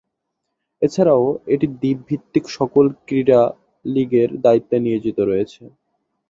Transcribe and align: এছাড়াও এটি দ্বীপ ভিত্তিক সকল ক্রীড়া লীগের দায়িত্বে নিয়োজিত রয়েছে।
এছাড়াও 0.81 1.23
এটি 1.53 1.67
দ্বীপ 1.73 1.99
ভিত্তিক 2.09 2.45
সকল 2.57 2.85
ক্রীড়া 3.05 3.41
লীগের 3.85 4.29
দায়িত্বে 4.45 4.77
নিয়োজিত 4.85 5.17
রয়েছে। 5.29 5.61